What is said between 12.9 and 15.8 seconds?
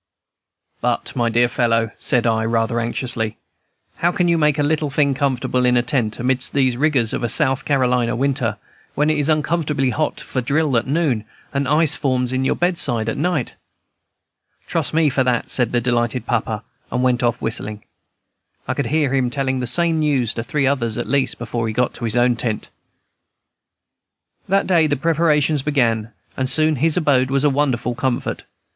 at night?" "Trust me for that," said the